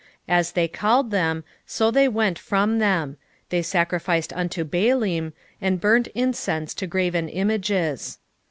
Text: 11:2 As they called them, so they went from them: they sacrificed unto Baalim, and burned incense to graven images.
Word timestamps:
11:2 0.01 0.07
As 0.39 0.51
they 0.53 0.67
called 0.67 1.11
them, 1.11 1.43
so 1.67 1.91
they 1.91 2.07
went 2.07 2.39
from 2.39 2.79
them: 2.79 3.17
they 3.49 3.61
sacrificed 3.61 4.33
unto 4.33 4.63
Baalim, 4.65 5.31
and 5.61 5.79
burned 5.79 6.09
incense 6.15 6.73
to 6.73 6.87
graven 6.87 7.29
images. 7.29 8.17